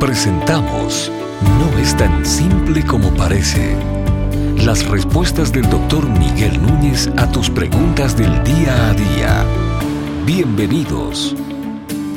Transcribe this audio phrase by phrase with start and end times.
[0.00, 1.10] Presentamos
[1.58, 3.74] No es tan simple como parece.
[4.58, 9.44] Las respuestas del doctor Miguel Núñez a tus preguntas del día a día.
[10.26, 11.34] Bienvenidos.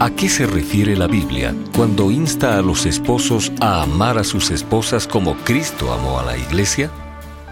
[0.00, 4.50] ¿A qué se refiere la Biblia cuando insta a los esposos a amar a sus
[4.50, 6.90] esposas como Cristo amó a la iglesia?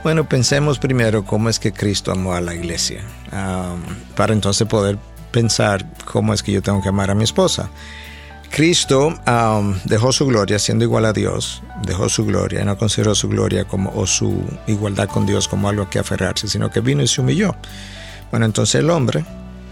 [0.03, 3.01] Bueno, pensemos primero cómo es que Cristo amó a la iglesia,
[4.17, 4.99] para entonces poder
[5.31, 7.71] pensar cómo es que yo tengo que amar a mi esposa.
[8.51, 9.15] Cristo
[9.85, 13.93] dejó su gloria siendo igual a Dios, dejó su gloria, no consideró su gloria como,
[13.95, 17.55] o su igualdad con Dios como algo que aferrarse, sino que vino y se humilló.
[18.31, 19.25] Bueno, entonces el hombre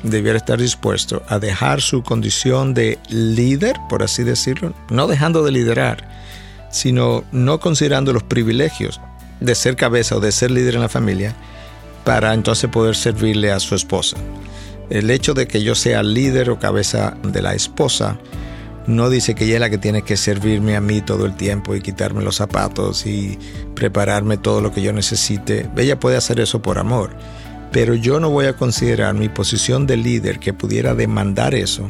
[0.03, 5.53] debiera estar dispuesto a dejar su condición de líder, por así decirlo, no dejando de
[5.53, 6.09] liderar,
[6.71, 9.01] sino no considerando los privilegios
[9.41, 11.35] de ser cabeza o de ser líder en la familia
[12.05, 14.17] para entonces poder servirle a su esposa.
[14.89, 18.19] El hecho de que yo sea líder o cabeza de la esposa
[18.89, 21.77] no dice que ella es la que tiene que servirme a mí todo el tiempo
[21.77, 23.39] y quitarme los zapatos y
[23.75, 25.71] prepararme todo lo que yo necesite.
[25.77, 27.11] Ella puede hacer eso por amor,
[27.71, 31.87] pero yo no voy a considerar mi posición de líder que pudiera demandar eso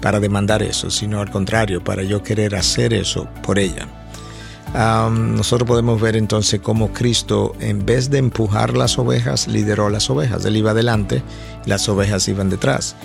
[0.00, 3.88] para demandar eso, sino al contrario, para yo querer hacer eso por ella
[4.74, 10.44] nosotros podemos ver entonces cómo Cristo, en vez de empujar las ovejas, lideró las ovejas.
[10.44, 11.22] Él iba adelante
[11.64, 12.96] las ovejas iban detrás.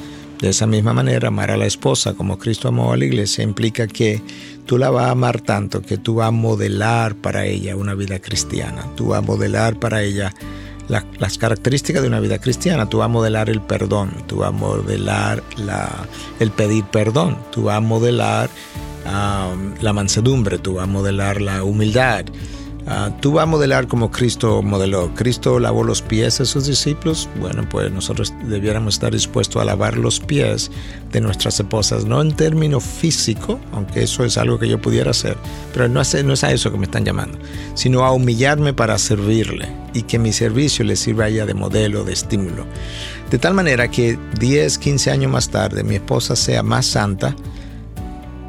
[0.42, 3.88] De esa misma manera, amar a la esposa como Cristo amó a la iglesia implica
[3.88, 4.22] que
[4.66, 8.20] tú la vas a amar tanto que tú vas a modelar para ella una vida
[8.20, 8.86] cristiana.
[8.95, 10.34] Tú vas a modelar para ella
[10.88, 12.88] las características de una vida cristiana.
[12.88, 15.44] Tú vas a modelar el perdón, tú vas a modelar
[16.40, 18.50] el pedir perdón, tú vas a modelar
[19.82, 22.26] la mansedumbre, tú vas a modelar la humildad,
[22.90, 25.14] uh, tú vas a modelar como Cristo modeló.
[25.16, 27.30] Cristo lavó los pies a sus discípulos.
[27.40, 30.72] Bueno, pues nosotros debiéramos estar dispuestos a lavar los pies
[31.12, 35.38] de nuestras esposas, no en términos físico, aunque eso es algo que yo pudiera hacer,
[35.73, 37.38] pero no es, no es a eso que me están llamando,
[37.73, 42.04] sino a humillarme para servirle y que mi servicio le sirva a ella de modelo,
[42.04, 42.66] de estímulo.
[43.32, 47.36] De tal manera que 10, 15 años más tarde mi esposa sea más santa,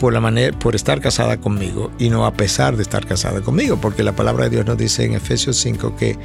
[0.00, 3.78] por la manera por estar casada conmigo y no a pesar de estar casada conmigo,
[3.78, 6.16] porque la palabra de Dios nos dice en Efesios 5 que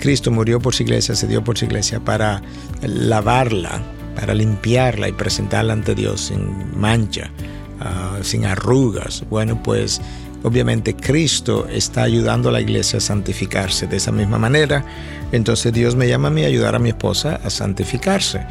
[0.00, 2.42] Cristo murió por su iglesia, se dio por su iglesia para
[2.82, 3.82] lavarla,
[4.16, 7.30] para limpiarla y presentarla ante Dios sin mancha,
[7.78, 9.22] ah, sin arrugas.
[9.30, 10.00] Bueno, pues
[10.42, 14.84] obviamente Cristo está ayudando a la iglesia a santificarse de esa misma manera.
[15.32, 18.46] Entonces Dios me llama a mí a ayudar a mi esposa a santificarse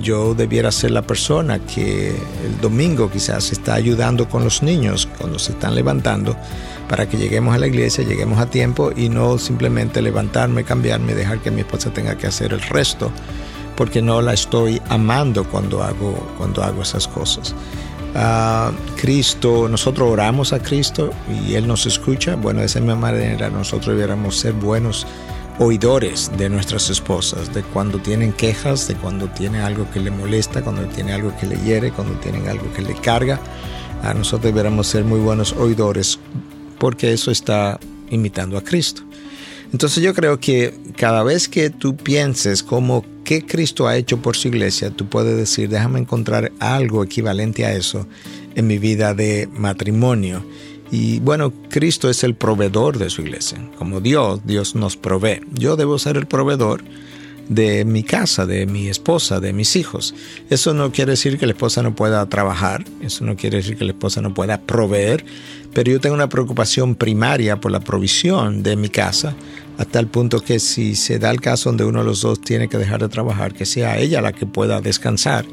[0.00, 5.38] yo debiera ser la persona que el domingo quizás está ayudando con los niños cuando
[5.38, 6.36] se están levantando
[6.88, 11.38] para que lleguemos a la iglesia, lleguemos a tiempo y no simplemente levantarme, cambiarme, dejar
[11.40, 13.10] que mi esposa tenga que hacer el resto,
[13.76, 17.54] porque no la estoy amando cuando hago, cuando hago esas cosas.
[18.14, 21.10] Uh, Cristo, nosotros oramos a Cristo
[21.44, 22.36] y Él nos escucha.
[22.36, 25.04] Bueno, de esa misma manera nosotros debiéramos ser buenos
[25.58, 30.62] oidores de nuestras esposas, de cuando tienen quejas, de cuando tiene algo que le molesta,
[30.62, 33.40] cuando tiene algo que le hiere, cuando tienen algo que le carga.
[34.02, 36.18] A nosotros deberíamos ser muy buenos oidores
[36.78, 37.80] porque eso está
[38.10, 39.02] imitando a Cristo.
[39.72, 44.36] Entonces yo creo que cada vez que tú pienses como qué Cristo ha hecho por
[44.36, 48.06] su iglesia, tú puedes decir, déjame encontrar algo equivalente a eso
[48.54, 50.44] en mi vida de matrimonio
[50.90, 53.58] y bueno, Cristo es el proveedor de su iglesia.
[53.78, 55.40] Como Dios, Dios nos provee.
[55.52, 56.84] Yo debo ser el proveedor
[57.48, 60.14] de mi casa, de mi esposa, de mis hijos.
[60.50, 63.84] Eso no quiere decir que la esposa no pueda trabajar, eso no quiere decir que
[63.84, 65.24] la esposa no pueda proveer,
[65.72, 69.34] pero yo tengo una preocupación primaria por la provisión de mi casa,
[69.76, 72.68] hasta el punto que si se da el caso donde uno de los dos tiene
[72.68, 75.44] que dejar de trabajar, que sea ella la que pueda descansar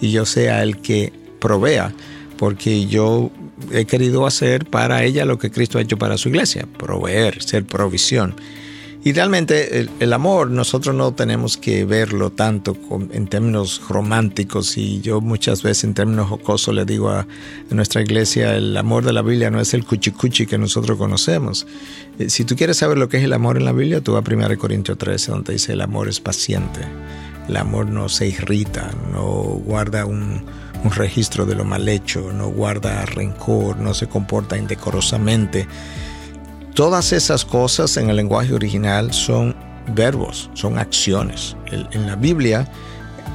[0.00, 1.92] y yo sea el que provea,
[2.36, 3.30] porque yo
[3.72, 7.64] he querido hacer para ella lo que Cristo ha hecho para su iglesia, proveer, ser
[7.64, 8.34] provisión.
[9.02, 12.76] Y realmente el, amor nosotros no tenemos que verlo tanto
[13.12, 17.26] en términos románticos y yo muchas veces en términos jocosos le digo a,
[17.70, 21.66] nuestra iglesia, el amor de la Biblia no es el cuchicuchi que nosotros conocemos.
[22.18, 24.24] Eh, si tú quieres saber lo que es el amor en la Biblia, tú vas
[24.26, 26.80] a 1 Corintios 13 donde dice el amor es paciente,
[27.48, 29.22] el amor no se irrita, no
[29.64, 30.42] guarda un
[30.84, 35.66] un registro de lo mal hecho, no guarda rencor, no se comporta indecorosamente.
[36.80, 39.54] Todas esas cosas en el lenguaje original son
[39.94, 41.54] verbos, son acciones.
[41.70, 42.72] en la Biblia,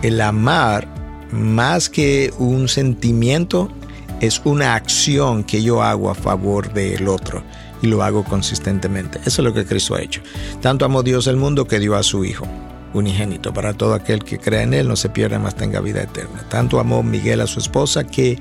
[0.01, 0.87] el amar,
[1.31, 3.71] más que un sentimiento,
[4.19, 7.43] es una acción que yo hago a favor del otro
[7.83, 9.19] y lo hago consistentemente.
[9.25, 10.21] Eso es lo que Cristo ha hecho.
[10.59, 12.47] Tanto amó Dios el mundo que dio a su Hijo
[12.95, 16.45] unigénito, para todo aquel que crea en Él no se pierda, más tenga vida eterna.
[16.49, 18.39] Tanto amó Miguel a su esposa que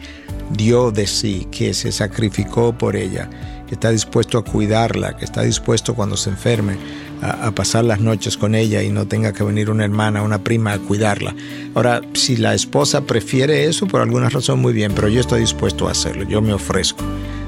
[0.51, 3.29] dio de sí, que se sacrificó por ella,
[3.75, 6.77] está dispuesto a cuidarla, que está dispuesto cuando se enferme
[7.23, 10.73] a, pasar las noches con ella y no tenga que venir una hermana, una prima
[10.73, 11.35] a cuidarla.
[11.75, 15.89] Ahora, si la esposa prefiere eso, por alguna razón, muy bien, pero yo estoy dispuesto
[15.89, 17.05] a hacerlo, yo me ofrezco.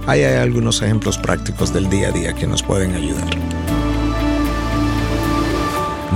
[0.06, 3.28] Ahí hay algunos ejemplos prácticos del día a día que nos pueden ayudar.